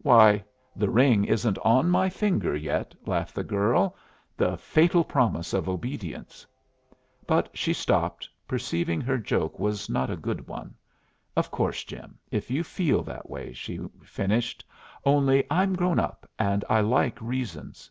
"Why, 0.00 0.44
the 0.76 0.88
ring 0.88 1.24
isn't 1.24 1.58
on 1.64 1.90
my 1.90 2.08
finger 2.08 2.54
yet," 2.54 2.94
laughed 3.04 3.34
the 3.34 3.42
girl, 3.42 3.96
"the 4.36 4.56
fatal 4.56 5.02
promise 5.02 5.52
of 5.52 5.68
obedience" 5.68 6.46
But 7.26 7.48
she 7.52 7.72
stopped, 7.72 8.28
perceiving 8.46 9.00
her 9.00 9.18
joke 9.18 9.58
was 9.58 9.90
not 9.90 10.08
a 10.08 10.14
good 10.16 10.46
one. 10.46 10.76
"Of 11.34 11.50
course, 11.50 11.82
Jim, 11.82 12.16
if 12.30 12.48
you 12.48 12.62
feel 12.62 13.02
that 13.02 13.28
way," 13.28 13.52
she 13.54 13.78
finished. 14.04 14.64
"Only 15.04 15.42
I'm 15.50 15.74
grown 15.74 15.98
up, 15.98 16.30
and 16.38 16.64
I 16.70 16.80
like 16.80 17.20
reasons." 17.20 17.90